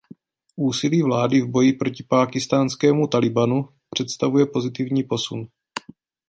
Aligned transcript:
Úsilí 0.67 0.99
vlády 1.01 1.37
v 1.41 1.47
boji 1.51 1.73
proti 1.73 2.03
pákistánskému 2.03 3.07
Talibanu 3.07 3.69
představuje 3.89 4.45
pozitivní 4.45 5.03
posun. 5.03 5.47